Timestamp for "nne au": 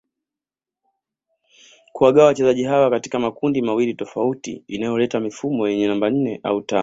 6.09-6.61